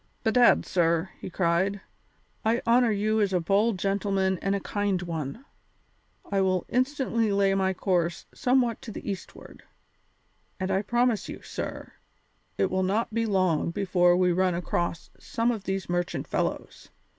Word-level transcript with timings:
"Bedad, 0.23 0.65
sir," 0.65 1.11
he 1.19 1.29
cried, 1.29 1.79
"I 2.43 2.63
honour 2.65 2.89
you 2.89 3.21
as 3.21 3.33
a 3.33 3.39
bold 3.39 3.77
gentleman 3.77 4.39
and 4.41 4.55
a 4.55 4.59
kind 4.59 4.99
one. 5.03 5.45
I 6.31 6.41
will 6.41 6.65
instantly 6.69 7.31
lay 7.31 7.53
my 7.53 7.75
course 7.75 8.25
somewhat 8.33 8.81
to 8.81 8.91
the 8.91 9.07
eastward, 9.07 9.61
and 10.59 10.71
I 10.71 10.81
promise 10.81 11.29
you, 11.29 11.43
sir, 11.43 11.93
it 12.57 12.71
will 12.71 12.81
not 12.81 13.13
be 13.13 13.27
long 13.27 13.69
before 13.69 14.17
we 14.17 14.31
run 14.31 14.55
across 14.55 15.11
some 15.19 15.51
of 15.51 15.65
these 15.65 15.87
merchant 15.87 16.27
fellows. 16.27 16.89